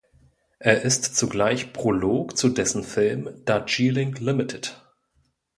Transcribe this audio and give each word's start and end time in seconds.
Er 0.57 0.81
ist 0.81 1.15
zugleich 1.15 1.73
Prolog 1.73 2.35
zu 2.35 2.49
dessen 2.49 2.83
Film 2.83 3.29
Darjeeling 3.45 4.15
Limited. 4.15 4.81